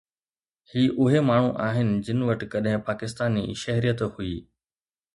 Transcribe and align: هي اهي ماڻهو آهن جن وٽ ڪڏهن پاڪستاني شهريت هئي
هي 0.75 0.85
اهي 1.03 1.19
ماڻهو 1.27 1.51
آهن 1.67 1.93
جن 2.09 2.25
وٽ 2.31 2.49
ڪڏهن 2.57 2.83
پاڪستاني 2.91 3.47
شهريت 3.67 4.07
هئي 4.11 4.35